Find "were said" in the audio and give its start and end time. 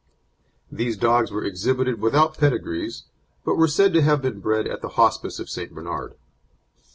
3.53-3.93